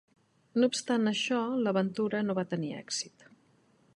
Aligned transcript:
"No 0.61 0.69
obstant 0.71 1.05
això, 1.11 1.41
l'aventura 1.67 2.23
no 2.29 2.39
va 2.41 2.47
tenir 2.55 2.75
èxit." 2.81 3.31